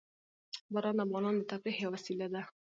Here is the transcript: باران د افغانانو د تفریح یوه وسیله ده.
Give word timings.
باران 0.73 0.95
د 0.97 0.99
افغانانو 1.05 1.39
د 1.41 1.47
تفریح 1.51 1.77
یوه 1.83 1.93
وسیله 1.95 2.27
ده. 2.33 2.41